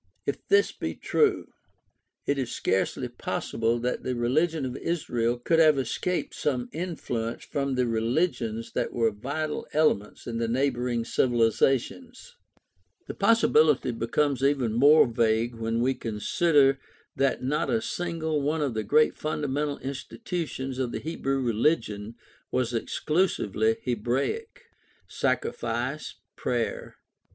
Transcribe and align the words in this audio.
If 0.25 0.47
this 0.47 0.71
be 0.71 0.95
true, 0.95 1.49
it 2.25 2.39
is 2.39 2.51
scarcely 2.51 3.07
possible 3.07 3.77
that 3.81 4.01
the 4.01 4.15
religion 4.15 4.65
of 4.65 4.75
Israel 4.77 5.37
could 5.37 5.59
have 5.59 5.77
escaped 5.77 6.33
some 6.33 6.69
influence 6.73 7.43
from 7.45 7.75
the 7.75 7.85
religions 7.85 8.71
that 8.71 8.93
were 8.93 9.11
vital 9.11 9.67
elements 9.73 10.25
in 10.25 10.39
these 10.39 10.49
neighboring 10.49 11.05
civilizations. 11.05 12.35
The 13.05 13.13
possibility 13.13 13.91
becomes 13.91 14.41
even 14.41 14.73
more 14.73 15.05
vague 15.05 15.53
when 15.53 15.81
we 15.81 15.93
consider 15.93 16.79
that 17.15 17.43
not 17.43 17.69
a 17.69 17.79
single 17.79 18.41
one 18.41 18.63
of 18.63 18.73
the 18.73 18.81
great 18.83 19.15
fundamental 19.15 19.77
institutions 19.77 20.79
of 20.79 20.91
the 20.91 20.99
Hebrew 20.99 21.43
religion 21.43 22.15
was 22.49 22.73
exclusively 22.73 23.77
Hebraic. 23.83 24.63
Sacrifice, 25.07 26.15
prayer. 26.35 26.95